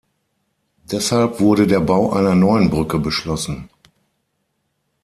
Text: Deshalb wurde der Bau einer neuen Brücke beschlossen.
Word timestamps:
Deshalb 0.85 1.39
wurde 1.39 1.67
der 1.67 1.79
Bau 1.79 2.11
einer 2.11 2.33
neuen 2.33 2.71
Brücke 2.71 2.97
beschlossen. 2.97 3.69